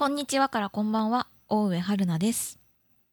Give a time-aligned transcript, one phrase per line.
[0.00, 2.58] こんにちはからこんばんは、大上春菜です。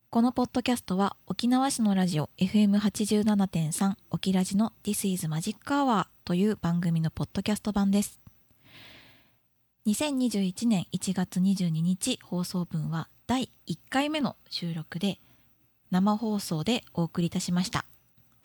[0.10, 8.22] このポッドキャストは沖縄市のラジオ FM87.3 沖ラジの This is Magic Hour という番組のポッドキャスト版です。
[9.86, 15.20] 2021年1月22日放送分は第1回目の収録で
[15.92, 17.84] 生放送でお送りいたしました。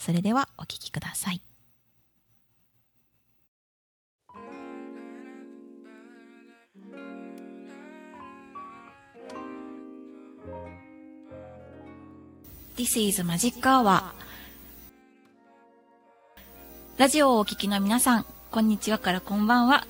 [0.01, 1.41] それではお聞きください。
[12.75, 14.01] This is Magic Hour
[16.97, 19.87] ラジオをお聞きの皆さん、こんにちはからこんばんは。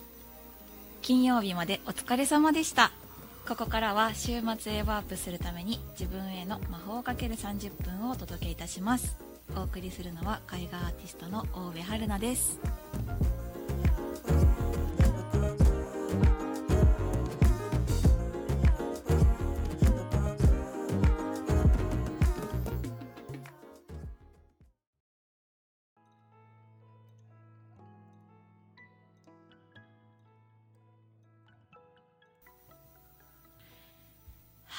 [1.01, 2.91] 金曜日までお疲れ様でした。
[3.47, 9.17] ここからは週末へワープするために自分への魔法をかける30分をお届けいたします。
[9.57, 12.59] お送りするのは絵画アーティストの大部春菜です。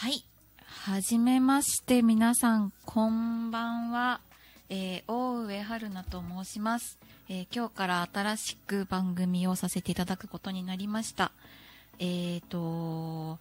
[0.03, 0.25] はい。
[0.65, 4.19] はじめまして、皆さん、こんばんは。
[4.67, 11.31] えー、大上春菜と申します、えー今日から新しく番組をさせていただくことになりました。
[11.99, 13.39] えーと、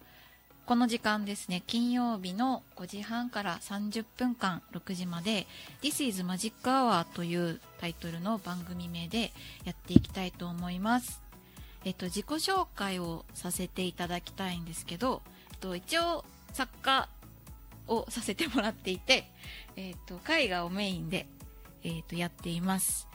[0.65, 5.47] この時間ですね、金曜日の5時半から30分間、6時まで、
[5.81, 9.33] This is Magic Hour というタイトルの番組名で
[9.65, 11.21] やっていきたいと思います。
[11.83, 16.23] えっと、自己紹介をさせていただきたいんですけど、えっと、一応
[16.53, 17.09] 作家
[17.87, 19.29] をさせてもらっていて、
[19.75, 21.27] えっと、絵画をメインで、
[21.83, 23.07] えっと、やっています。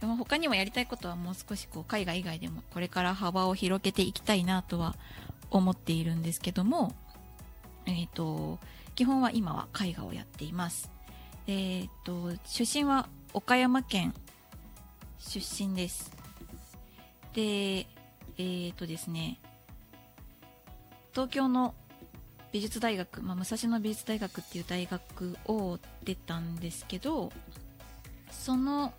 [0.00, 4.94] でも他にもやりたいことはもう少しこう絵画以外でもこれから幅を広げていきたいなとは
[5.50, 6.94] 思っているんですけども、
[7.84, 8.60] えっと、
[8.94, 10.90] 基本は今は絵画をやっています。
[11.48, 14.14] えっと、出身は岡山県
[15.18, 16.12] 出身です。
[17.32, 17.86] で、
[18.36, 19.40] えっとですね、
[21.12, 21.74] 東京の
[22.52, 27.30] 美術大学、まあ、武蔵野美術大学っていう大学を出たんですけど
[28.30, 28.92] その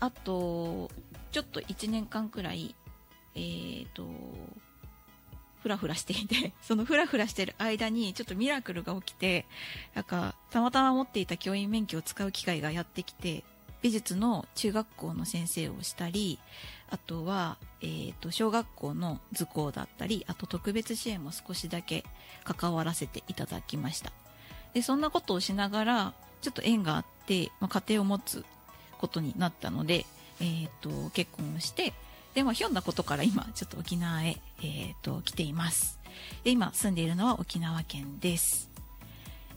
[0.00, 0.90] あと
[1.32, 2.74] ちょっと1年間くらい
[3.34, 4.04] えー、と
[5.62, 9.46] フラフラしていて そのフラフラしてる間にちょっとミラクルが起きて
[9.94, 13.44] なんかたまたま持っていた教員免許を使う機会がやってきて
[13.80, 16.38] 美術の中学校の先生をしたり
[16.90, 22.04] あとは、えー、と小学校の図工だったりあと特別支援も少しだけ
[22.44, 24.12] 関わらせていただきました。
[24.74, 28.44] でそんなことをしながらちょっと縁があって、まあ、家庭を持つ
[28.98, 30.06] ことになったので、
[30.40, 31.92] えー、と結婚をして
[32.34, 35.98] で、まあ、ひょんなことから今ちょっと沖縄へ、えー、と来ています。
[36.44, 38.68] で今住んでいるのは沖縄県です。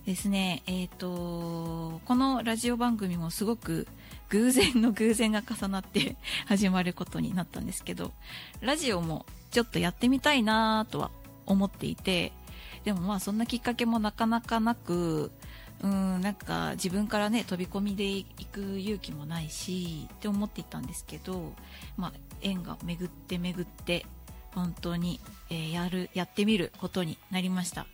[0.05, 3.87] ですねえっ、とこのラジオ番組もすごく
[4.31, 6.15] 偶然の偶然が重なって
[6.47, 8.11] 始まることになったんですけど
[8.61, 11.11] ラジオもちょっとやってみたいなとは
[11.45, 12.31] 思っていて
[12.85, 15.31] でもまあそんなきっかけもなかなかなく
[15.81, 21.53] うんなんか自分からね飛び込みで行く勇気もないしって思っていたんですけど、
[21.97, 24.05] まあ、縁が巡って巡って
[24.53, 25.19] 本当に、
[25.49, 27.87] えーやるやってみることになりました。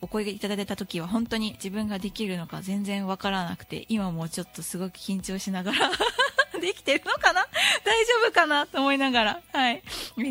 [0.00, 5.90] お声いただいた時は本当に自分ができるのか全然わからなくて今もちょっとすごく緊張しながら
[6.60, 7.46] できてるのかな？
[7.84, 8.66] 大丈夫かな？
[8.66, 9.40] と思いながら。
[9.52, 9.82] はい。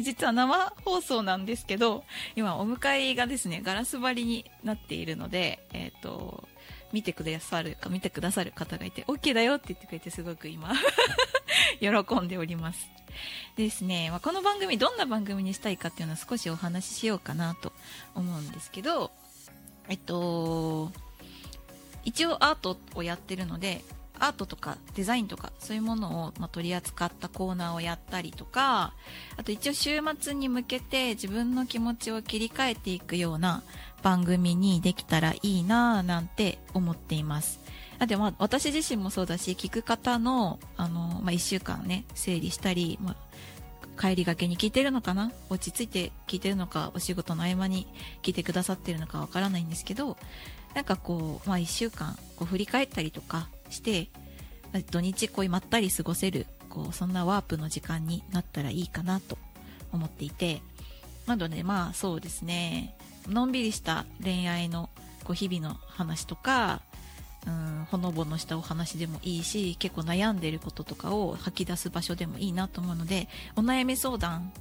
[0.04, 2.04] 実は生放送なんですけど
[2.36, 6.48] 今お迎えがですねガラス張りになっているのでえっ、と
[6.92, 10.74] 見てくださるか見てくださる方がいて OK だよって言ってくれてすごく今
[11.80, 11.90] 喜
[12.20, 12.90] んでおります。
[13.56, 17.74] ですね、まあ、この番組どんな番組にしたいかっていうのは少しお話ししようかなと
[18.14, 19.12] 思うんですけど
[19.90, 20.92] えっと
[22.04, 23.84] 一応アートをやってるので
[24.20, 28.94] アートとかデザインとかそういうものを、ま、取り扱ったコーナーをやったりとか
[29.36, 33.64] あと一応週末に向けて自分の気持ちを切り替えていくような
[34.04, 37.60] 番組にできたらいいなぁなんて思っています。
[38.00, 43.16] あでまあ私自身もそうだし聞く方のあの、まあ、1週間ね整理したり、まあ、
[44.00, 45.32] 帰りがけに聞いてるのかな？
[45.50, 47.88] 落ち着いて聞いてるのかお仕事の合間に
[48.22, 50.18] 聞いてくださってるのかわからないんですけど
[50.76, 54.10] なんかこう、まあ、1週間こう振り返ったりとかして
[54.92, 59.38] 土日こうまったり過ごせるこうそんなワープの時間になったらいいかなと
[59.92, 60.62] 思っていて
[61.26, 62.96] なのでまあそうですね。
[63.28, 64.90] のんびりした恋愛の
[65.26, 66.82] こう日々の話とか
[67.48, 74.52] うんほのぼのしたお話でもいいし結構悩んでることとかを吐き出す場所でもいいなと思うのでお悩み相談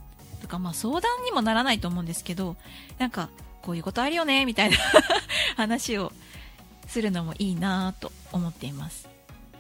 [0.47, 2.57] とか、まあ相談にもならないと思うんですけど、
[2.99, 3.29] なんか、
[3.63, 4.77] こういうことあるよね、みたいな
[5.57, 6.13] 話を
[6.87, 9.09] するのもいいなと思っています。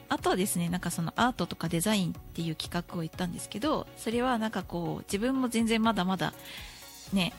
[0.09, 6.33] あとはですね、なんかそのアートとかデザインっていう企画を言ったんですけど、それはなんかこう、自分も全然まだまだ
[7.13, 7.33] ね、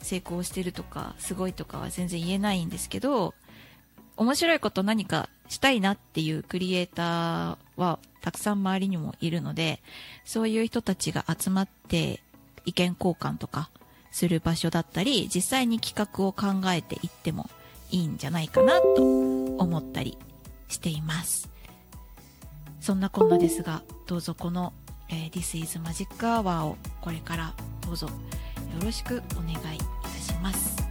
[0.00, 3.34] 成功してるとか、すごいとかは全然言えないんですけど、
[4.16, 9.80] 面白いこと何かしたいなっていうクリエイターはたくさん周りにもいるので、
[10.24, 12.22] そういう人たちが集まって
[12.64, 13.70] 意見交換とか
[14.10, 17.50] する場所だったり、実際に企画を考えていっても
[17.90, 20.16] いいんじゃないかなと思ったり
[20.68, 21.50] しています。
[22.80, 24.72] そんなこんなですが、どうぞこの、
[25.08, 28.12] えー、This is Magic Hour をこれからどうぞよ
[28.82, 29.58] ろしくお願いい
[30.02, 30.81] たします。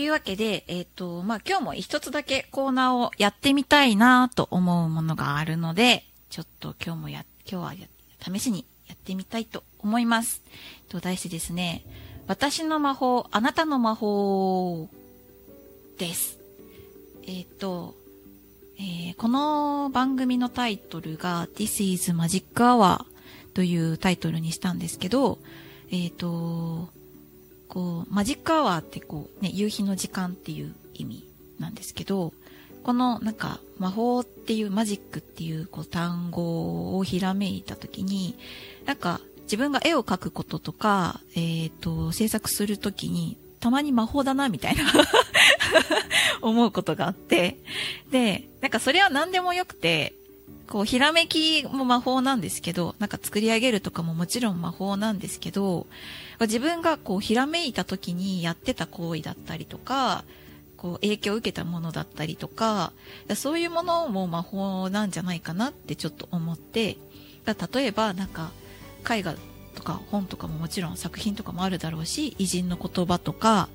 [0.00, 10.40] というわけで、えっ、ー、と、まあ、今日も一つだけコーナーをやってみたいなと思うものがあるので、ちょっと今日もや、今日は試しにやってみたいと思います。
[10.88, 11.84] と題してですね、
[12.28, 14.88] 私の魔法、あなたの魔法
[15.98, 16.38] です。
[17.26, 17.94] えっ、ー、と、
[18.78, 23.04] えー、この番組のタイトルが This is Magic Hour
[23.52, 25.38] というタイトルにしたんですけど、
[25.90, 26.88] えっ、ー、と、
[27.70, 31.24] こう、マジックアワーってこう、ね、夕日の時間っていう意味
[31.58, 32.34] なんですけど、
[32.82, 38.36] このなんか魔法っていうマジックっていうこう単語をひらめいたときに、
[38.84, 44.84] なんか自分が絵を描くこととか、えっ、ー、と、制作するときに、たまに魔法だな、みたいな
[46.40, 47.58] 思うことがあって、
[48.10, 50.14] で、なんかそれは何でもよくて、
[50.68, 55.86] こう、ひらめきも魔法なんですけど、なんか作り上げるとかももちろん魔法なんですけど、
[56.40, 60.24] 自分がこう、ひらめいた時にやってた行為だったりとか、
[60.76, 62.92] こう、影響を受けたものだったりとか、
[63.34, 66.96] そういうものも魔法なんじゃないかなってちょっと思って、
[67.46, 68.52] 例えばなんか、
[69.10, 69.34] 絵画
[69.74, 73.68] とか本とかももちろん作品とかもあるだろうし、偉人の言葉とか、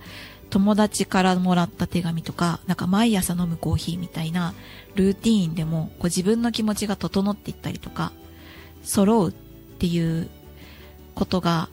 [0.50, 4.54] 友達からもらった手紙とか、なんか毎朝飲むコーヒーみたいな
[4.96, 8.12] ルーティーンでもこう自分の気持ちが整っていったりとか、
[8.84, 10.30] 揃うっていう
[11.14, 11.70] ことが、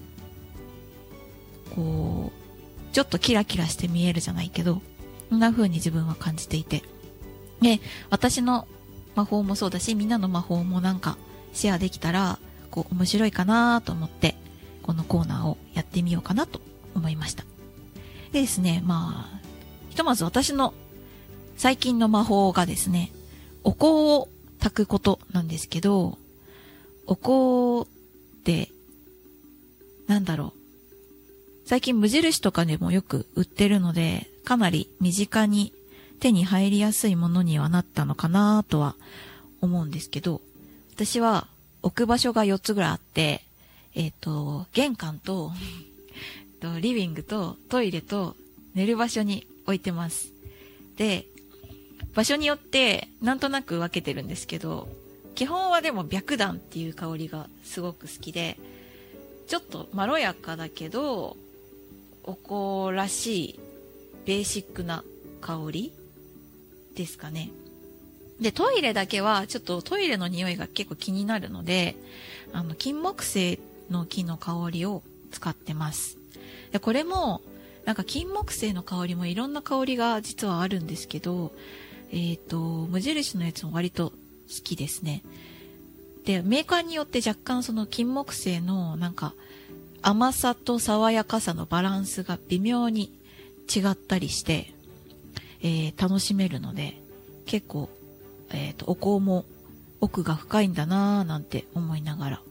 [1.74, 4.82] こう、ちょっとキラキラして見えるじゃないけど、
[5.28, 6.82] そんな風に自分は感じていて。
[7.60, 7.80] で、
[8.10, 8.66] 私の
[9.14, 11.16] 魔法もそうだし、みんなの魔法もなんか
[11.52, 12.38] シェアできたら、
[12.70, 14.36] こう面白いかなと思って、
[14.82, 16.60] このコーナーをやってみようかなと
[16.94, 17.44] 思いました。
[18.32, 19.40] でですね、まあ、
[19.90, 20.73] ひとまず私の
[21.56, 23.12] 最近の魔法がですね、
[23.62, 26.19] お香を炊くことなんですけど、
[27.06, 28.70] お香って、
[30.06, 31.69] なんだろう。
[31.69, 35.73] 最近無印とかでもよく売ってるので、かなり身近に
[36.19, 38.94] 手に入りやすいものにはなったのかなとは
[39.61, 40.40] 思うんですけど、
[40.94, 41.49] 私は
[41.82, 43.44] 置く場所が4つぐらいあって、
[43.94, 45.52] えっ、ー、と、玄関と
[46.62, 48.36] と、リビングとトイレと
[48.74, 50.32] 寝る場所に置いてます。
[50.96, 51.26] で、
[52.14, 54.88] 場所によってなんとなく分けてるんですけど、
[55.34, 58.56] 基本はでも白檀っていう香りがすごく好きで、
[59.48, 61.36] ちょっとまろやかだけど、
[62.22, 62.36] お
[62.86, 63.60] 香らしい
[64.24, 65.02] ベーシックな
[65.40, 65.92] 香り
[66.94, 67.50] ですかね。
[68.40, 71.96] で、トイレだけはちょっとトイレの匂いが結構気になるので、
[72.52, 73.58] あの、金木犀
[73.90, 75.02] の木の香りを
[75.32, 76.21] 使ってます。
[76.72, 77.43] で、これも、
[77.84, 81.52] なんか金木犀の香りもいろんな香りが実はあるんですけど、
[82.10, 82.58] えっ、ー、と、
[82.91, 84.17] 無印のやつも割と好
[84.62, 85.22] きですね。
[86.24, 89.34] で、メーカーによって若干その金木犀のなんか
[90.02, 93.12] 甘さと爽やかさのバランスが微妙に
[93.74, 94.72] 違ったりして、
[95.62, 97.00] えー、楽しめるので、
[97.46, 97.88] 結構、
[98.50, 99.44] えっ、ー、と、お香も
[100.00, 102.43] 奥が深いんだなぁなんて思いながら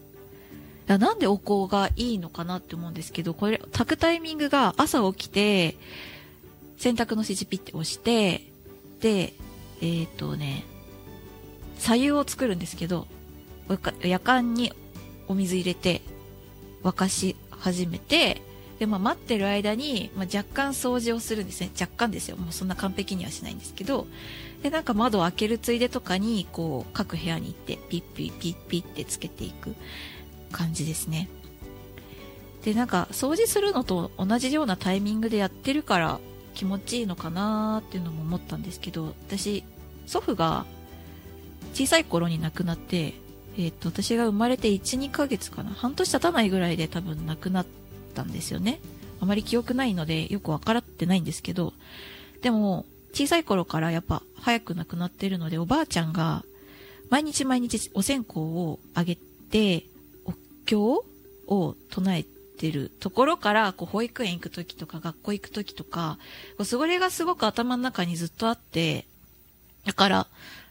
[0.87, 5.77] なんでお香がいいのかなって思うんですけど、これ、炊くタイミングが朝起きて、
[6.77, 8.41] 洗濯の指示ピッて押して、
[8.99, 9.33] で、
[9.81, 10.65] えっ、とね、
[11.77, 13.07] 左右を作るんですけど、
[14.03, 14.73] 夜間に
[15.27, 16.01] お水入れて、
[16.83, 18.41] 沸かし始めて、
[18.79, 21.69] で、まあ、待ってる間に、まあ、若干掃除をするんですね。
[21.79, 22.37] 若干ですよ。
[22.37, 24.07] もうそんな完璧にはしないんですけど、
[24.63, 29.75] で、なんか窓を開けるついでとかに、こう、各部屋に行って、ピッピッピッピッってつけていく。
[30.51, 31.29] 感じですね。
[32.63, 36.19] でなんか掃除するのと同じようなタイミングでやってるから
[36.53, 39.63] 気持ちいいのかなーっていうのも思ったんですけど私
[40.05, 40.65] 祖父が
[41.73, 43.13] 小さい頃に亡くなって
[43.57, 47.65] えっ、と私が生まれて12ヶ月かな半年経たないぐらいで多分亡くなっ
[48.13, 48.79] たんですよね
[49.19, 51.73] あまり記憶ないのでよく分からってないんですけど
[52.41, 56.43] でも小さい頃からやっぱ早く亡くなってるのでおばあちゃんが
[57.09, 59.83] 毎日毎日お線香をあげて
[60.75, 61.05] お経
[61.47, 62.25] を唱え
[62.57, 66.17] てるところからこう保育園行く時とか学校行く時とか
[66.57, 69.05] こうそれがすごく頭の中にずっとあって
[69.85, 70.27] だから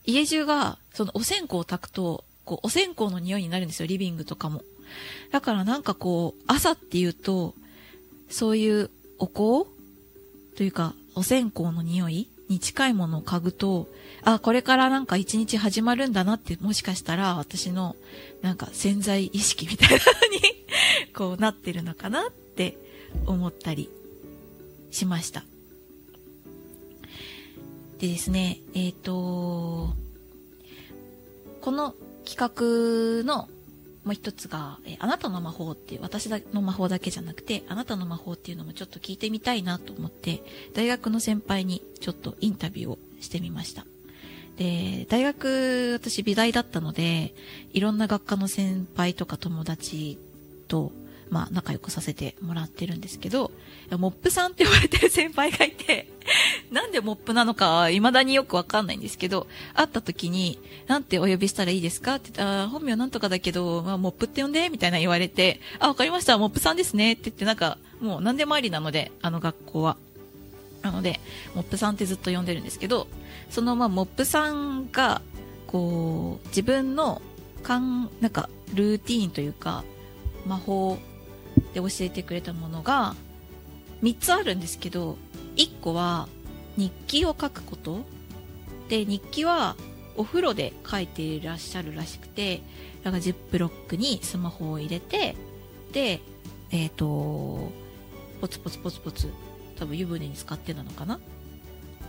[0.07, 4.63] 家中がそのお線香を炊くとこうお線香の匂いになるんですよリビングとかも。
[5.31, 7.55] だからなんかこう朝っていうと
[8.29, 9.69] そういうお香
[10.57, 13.89] というかお線香の匂いに近いものを嗅ぐと、
[14.23, 17.97] あ、これからなんか一日始まるんだなって、もしかしたら私の
[18.43, 20.41] なんか潜在意識みたいなのに
[21.15, 22.77] こうなってるのかなって
[23.25, 23.89] 思ったり
[24.91, 25.45] しました。
[28.01, 29.95] でですね、えっ、ー、と、
[31.61, 33.49] この企画の
[34.11, 40.43] もう一つが、えあなたの魔法っていう、私の魔法だけじゃなくて、あなたの魔法っていうのもちょっと聞いてみたいなと思って、
[40.75, 43.87] 大学の先輩にちょっとインタビューをしてみました。
[44.57, 47.35] で、大学、私美大だったので、
[47.73, 50.19] いろんな学科の先輩とか友達
[50.67, 50.91] と、
[51.31, 53.53] まあ、仲良くさせてもらってるんですけど、
[53.91, 56.09] モップさんって呼ばれてる先輩がいて、
[56.71, 60.59] なんでモップなのか未だによくわかんないんですけど、会った時に、
[60.89, 69.97] なんてお呼びしたらいいですかって言ったら、本名なんとかだけど、まあ、モップって呼んで、みたいな言われて、あ、わかりました、モップさんですねって言って、なんか、もう何でもありなので、あの学校は。
[70.83, 71.21] なので、
[71.55, 73.07] モップさんってずっと呼んでるんですけど、
[73.51, 75.23] そのまあ、モップさんが、
[75.67, 77.23] こう、自分の、
[77.63, 79.85] かん、なんか、ルーティーンというか、
[80.47, 80.99] 魔法
[81.75, 83.15] で教えてくれたものが
[84.03, 85.17] 3つあるんですけど
[85.57, 86.29] 1個は
[86.77, 88.01] 日記を書くこと。
[88.89, 89.77] で日記は
[90.17, 92.61] お風呂で書いていらっしゃるらしくて
[93.05, 95.37] だかジップロックにスマホを入れて
[95.93, 96.21] で
[96.73, 97.71] えっ、ー、と
[98.41, 99.33] ポツポツポツポツ
[99.79, 101.21] 多分湯船に使ってなのかな？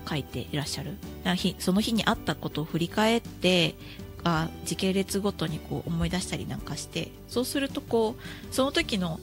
[0.09, 0.97] 書いていらっしゃる。
[1.59, 3.75] その日にあったことを振り返って
[4.23, 9.19] あ時系列ごとにこう思い出したりなんかしてそうするとこうその時の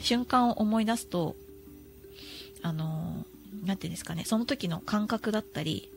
[0.00, 1.36] 瞬間を思い出すと、
[2.62, 3.24] あの、
[3.64, 5.90] なんていうんですかね、その時の感覚だったり、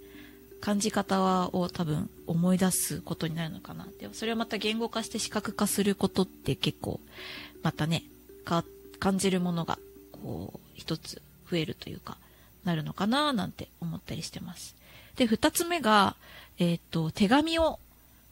[0.59, 4.07] 感じ方を多分思い出すことになるのかなって。
[4.13, 6.99] それはまた言語化して視覚化することって結構、
[7.61, 8.03] またね、
[8.43, 8.63] か、
[8.99, 9.77] 感じるものが、
[10.11, 12.17] こう、一つ増えるというか、
[12.65, 14.75] なるのかななんて思ったりしてます。
[15.15, 16.15] で、二つ目が、
[16.59, 17.79] えっ、と、手紙を、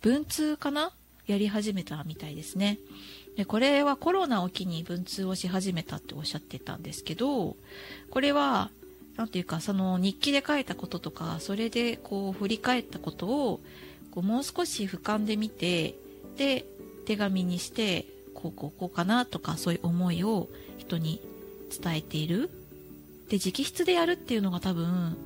[0.01, 0.91] 文通かな？
[1.25, 2.77] やり始めたみたいですね。
[3.35, 7.55] でこれはコロナを機に文通をし始めたっておっしゃってたんですけど
[8.09, 8.71] これは
[9.17, 13.59] 何ていうかその日記で書いたこととかそれでこう振り返ったことを
[14.11, 15.95] こうもう少し俯瞰で見て
[16.37, 16.65] で
[17.05, 21.21] 手紙にしてこうこうこうかなとかそういう思いを人に
[21.81, 22.49] 伝えている。
[23.29, 25.17] で直筆でやるっていうのが多分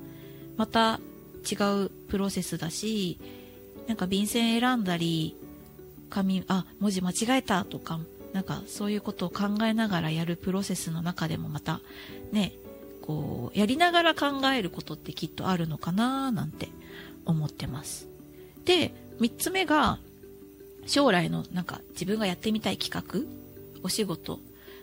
[0.55, 1.01] また
[1.49, 3.19] 違うプロセスだし
[3.87, 5.35] なんか便箋選んだり
[6.09, 7.99] 紙あ文字間違えたとか
[8.33, 11.81] なんかそういうことを考えながらやるプロセスの中でもまた
[12.31, 12.53] ね
[13.01, 16.69] こうやりながら考えることってきっとあるのかななんて
[17.25, 18.07] 思ってます。
[18.65, 19.99] で3つ目が
[20.85, 24.39] 将来のなんか自分がやってみたい企画お仕事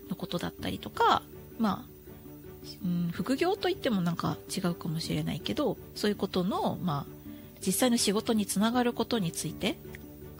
[0.08, 1.22] のことだったりとか
[1.58, 1.96] まあ
[2.84, 7.12] うん、副業といってもなんか違うかもしれないけどそういうことの、まあ、
[7.64, 9.76] 実際の仕事につながることについて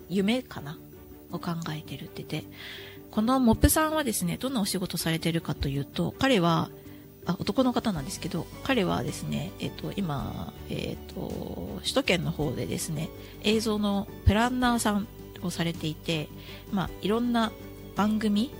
[0.08, 0.78] 夢かな？
[1.32, 2.48] を考えてるって言って、
[3.10, 6.70] このモップさんはですね、どんなお仕事されてるかというと、彼は、
[7.24, 13.08] あ男の方なんですけど、彼はですね、えっ、と、今、えっ、と、首都圏の方でですね、
[13.42, 15.08] 映像のプランナーさん
[15.42, 16.28] をされていて、
[16.70, 17.50] まあ、いろんな
[17.96, 18.52] 番組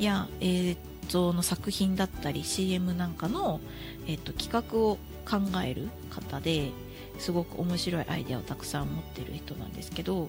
[0.00, 0.76] や映
[1.08, 3.60] 像の作品だったり CM なんかの、
[4.08, 6.72] えっ、と、企画を考える方で
[7.18, 10.28] すごく面白いアイデアをたくさん持ってる人なんですけど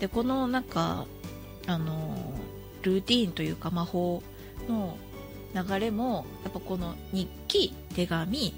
[0.00, 1.06] でこのなんか
[1.66, 2.16] あの
[2.82, 4.22] ルーティーンというか魔法
[4.68, 4.96] の
[5.54, 8.54] 流れもやっぱこの日記手紙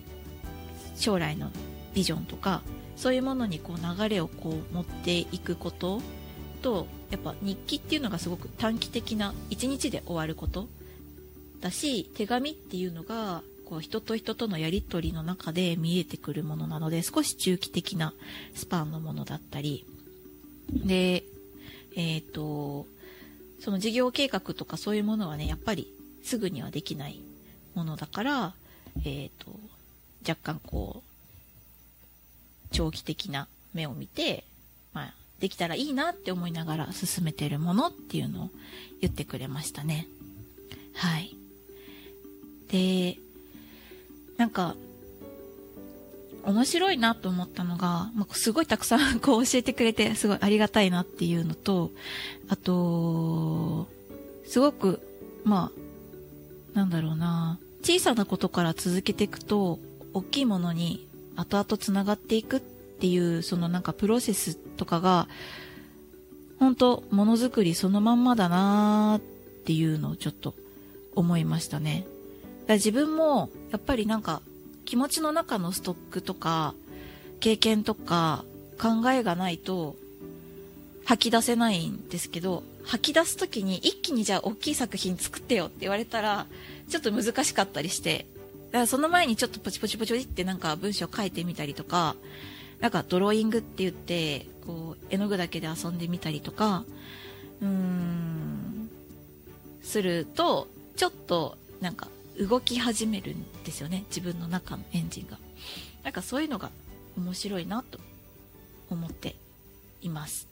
[0.96, 1.50] 将来の
[1.94, 2.62] ビジョンとか
[2.96, 6.00] そういうものにこう流れをこう持っていくこと
[6.62, 10.68] とやっぱ日記っていうのがすごく短期的な一日で終わること
[11.60, 18.14] だし手紙っていうのがこう人と人とのやり取りの中で見えてくるものなので少し中期的な
[18.54, 19.84] スパンのものだったり。
[20.72, 21.24] で
[21.96, 22.86] えっ、ー、と、
[23.60, 27.20] その事業計画とかそういうものはね、やっぱりすぐにはできない
[27.74, 28.54] ものだから、
[29.04, 29.50] えっ、ー、と、
[30.28, 31.12] 若干こう、
[32.72, 34.44] 長期的な目を見て、
[34.92, 38.50] まあ、できたらいいなって思いながら進めてるものっていうのを
[39.00, 40.06] 言ってくれましたね。
[40.94, 41.34] はい。
[42.68, 43.18] で、
[44.36, 44.76] なんか、
[46.44, 51.90] 面白いなと思ったのが、まあ、すごいたくさん こう教えてくれて、すごいありがたいなっていうのと、
[52.48, 53.88] あと、
[54.46, 55.00] すごく、
[55.44, 55.70] ま
[56.74, 59.78] あ、なんだろうな、小さなことから続けていくと、
[60.14, 61.06] 大きいものに
[61.36, 65.28] 後々繋がっていくっていう、そのなんかプロセスとかが、
[66.58, 70.54] 本当ものづくりそのまんまだなーっていうのをちょっと
[71.14, 72.06] 思いましたね。
[72.66, 74.42] だ自分も、やっぱりなんか、
[74.92, 76.74] 気持ちの中のストックとか、
[77.40, 78.44] 経験とか、
[78.78, 79.96] 考えがないと、
[81.06, 86.46] 吐き出せないんですけど、吐き出すときに一気にじゃあ大きい作品作ってよって言われたら、
[86.90, 88.26] ちょっと難しかったりして、
[88.66, 92.14] だからその前にちょっとポチポチポチってなんか文章書いてみたりとか、
[92.80, 96.84] なんかドローイングって言って、こう、絵の具だけで遊んでみたりとか、
[97.62, 98.90] うーん、
[99.82, 102.08] すると、ちょっとなんか
[102.38, 104.04] 動き始めるんですよね。
[104.08, 105.38] 自分の中のエンジンが。
[106.02, 106.70] なんかそういうのが
[107.16, 107.98] 面白いなと
[108.90, 109.36] 思って
[110.00, 110.48] います。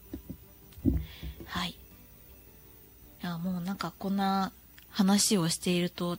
[1.46, 1.70] はい。
[1.70, 1.74] い
[3.26, 4.52] や、もうなんかこんな
[4.90, 6.18] 話をしていると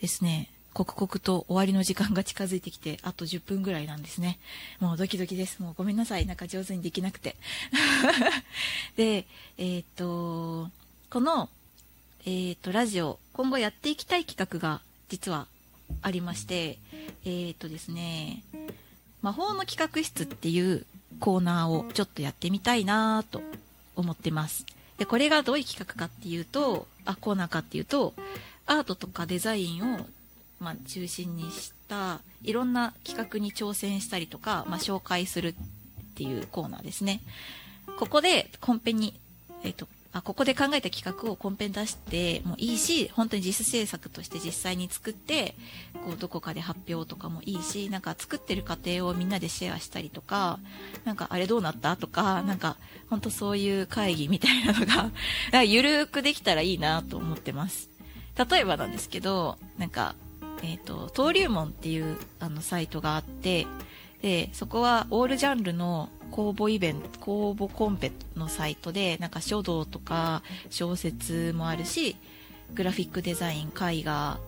[0.00, 4.38] ですね、刻々と終わりの時間が近づいてきて、あと10分ぐらいなんですね。
[4.78, 5.60] もうドキドキです。
[5.60, 6.26] もうごめんなさい。
[6.26, 7.36] なんか上手にできなくて。
[8.96, 9.26] で、
[9.58, 10.70] えっ、と、
[11.10, 11.48] この、
[12.26, 15.46] えっ、と、ラジオ、今後やっていきたい企画が実は
[16.02, 16.78] ありまして、
[17.24, 18.42] えっ、とですね、
[19.22, 20.84] 魔法の企画室っていう
[21.18, 23.42] コーナーをちょっとやってみたいなと
[23.96, 24.66] 思ってます。
[24.98, 28.14] で、これがどういう企画かっていうと、あ、コーナーかっていうと、
[28.66, 30.06] アートとかデザインを
[30.60, 35.54] まあ、中心にしたいろんな企画に挑戦したりとか、まあ、紹介するっ
[36.14, 37.22] ていうコーナーですね。
[37.98, 39.18] ここでコンペに、
[39.64, 45.54] えっ、と、あ、ここで考えた企画をコンペに出してもいいし、本当に実施制作として実際に作って、
[46.04, 50.58] こう、どこかで発表とかもいいし、なんか作ってる過程をみんなでシェアしたりとか、
[51.04, 52.76] なんかあれどうなったとか、なんか、
[53.08, 54.86] 本当そういう会議みたいなの
[55.52, 57.88] が、ゆるーくできたらいいなと思ってます。
[58.50, 60.14] 例えばなんですけど、なんか、
[60.62, 63.66] えっ、ー、と、登竜門っていうあのサイトがあって、
[64.22, 72.16] で、そこはオールジャンルの公募イベント、公募コンペのサイトで、なんか書道とか小説もあるし、
[72.74, 74.38] グラフィックデザイン、絵画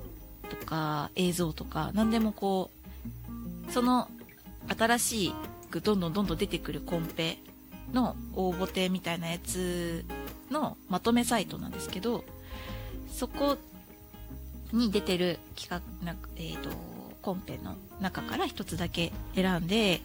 [0.48, 2.70] とか映像とか、何でもこ
[3.68, 4.08] う、その
[4.68, 5.34] 新しい、
[5.82, 7.38] どんどんどんどん出てくるコンペ
[7.92, 10.04] の応募手みたいなやつ
[10.50, 12.24] のまとめサイトなんですけど、
[13.10, 13.56] そこ
[14.72, 16.70] に出てる企画な、えーと、
[17.22, 20.02] コンペの中から1つだけ選んで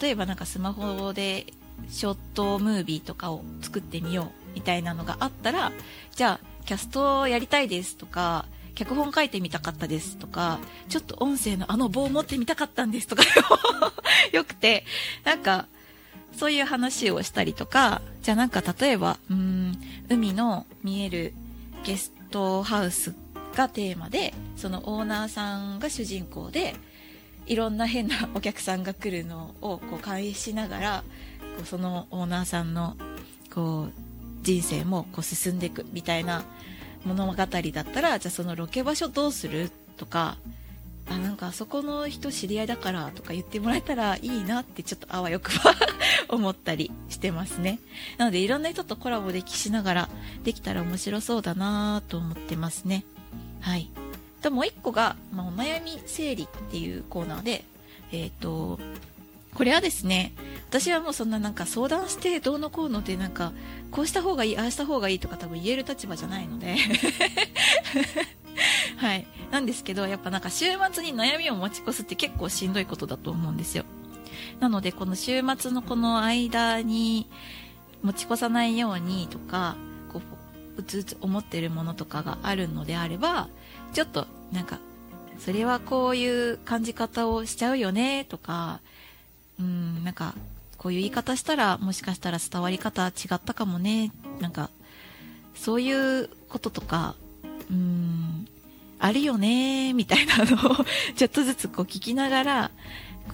[0.00, 1.46] 例えばなんかスマホで
[1.90, 5.72] ショートムービーとかを作ってみようみたいなのがあったら
[6.14, 13.22] じゃあキャストやりたいですとか脚本書いてみたかったですとかちょっと音声のあの棒を持ってみたかったんですとか
[14.32, 14.84] よくて
[15.24, 15.66] なんか
[16.36, 21.34] そういう話をしたりとかじゃあなんか例えばうん海の見える
[21.84, 23.14] ゲストハウス
[23.54, 26.74] がテーマでそのオーナーさんが主人公で
[27.46, 31.04] いろんな変な お客さんが来るのをこう監視しながら
[31.56, 32.96] こうそのオーナーさんの
[33.52, 33.92] こう
[34.42, 36.44] 人生もこう進んでいくみたいな
[37.04, 39.70] 物語だったらじゃあそのロケ場所どうする？
[39.96, 40.36] とか
[41.08, 45.74] あなんかあそこの人知り合いだからとか言ってもらえたらいいなってちょっとあわよくば
[46.34, 47.78] 思ったりしてますね。
[48.16, 50.08] なのでいろんな人とコラボできしながら
[50.44, 53.04] できたら面白そうだなと思ってますね。
[53.64, 53.88] はい。
[54.42, 57.64] と、もう一個が、まあ、お悩み整理っていうコーナーで、
[58.12, 58.78] えっ、ー、と、
[59.54, 60.32] これはですね、
[60.68, 63.52] 私はもうそんななんか相談してどうのこうのでなんか、
[63.90, 66.76] こうした方がいい、ああした方がいいとか多分言える立場じゃないので
[68.98, 69.26] はい。
[69.50, 73.84] なんですけど、やっぱなんか週末に悩みを持ち越すって結構しんどいことだと思うんですよ。
[74.60, 77.26] なので、この週末のこの間に
[78.02, 79.76] 持ち越さないようにとか、
[80.76, 83.48] うつうつ思ってるものとかがあるのであれば
[83.92, 84.78] ちょっとなんか
[85.38, 88.80] それはこういう感じ方をしちゃうよねとか
[89.58, 90.34] うんなんか
[90.78, 94.70] こういう言い方したらもしかしたら伝わり方違ったかもねなんか
[95.54, 97.14] そういうこととか
[97.70, 98.46] うん
[98.98, 100.76] あるよねみたいなのを
[101.16, 102.70] ちょっとずつこう聞きながら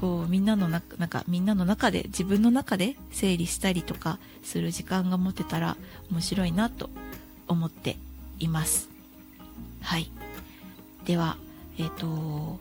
[0.00, 5.76] こうみんなの中なんかみんなの中で自分の中で整理したりとかする時間が持てたら
[6.10, 6.90] 面白いなと
[7.50, 7.96] 思って
[8.38, 8.88] います。
[9.82, 10.10] はい。
[11.04, 11.36] では
[11.78, 12.58] えっ、とも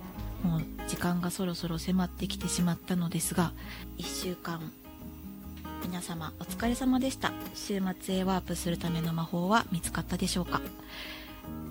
[0.58, 3.52] う時間がそろそろ迫ってきてしまったのですが
[3.98, 4.72] 1週間
[5.84, 7.32] 皆様お疲れ様でした。
[7.54, 10.62] 週末へワープするための魔法は見つかったでしょうか。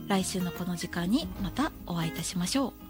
[0.06, 2.87] 来週のこの時間にまたお会いいたしましょう。